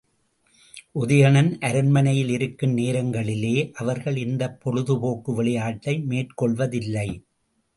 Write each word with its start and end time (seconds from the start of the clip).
உதயணன் 1.01 1.59
அரண்மனையில் 1.59 2.29
இருக்கும் 2.29 2.73
நேரங்களிலே 2.73 3.53
அவர்கள் 3.75 4.17
இந்தப் 4.17 4.57
பொழுது 4.61 4.99
போக்கு 4.99 5.33
விளையாட்டை 5.33 5.95
மேற்கொள்வதில்லை. 6.09 7.07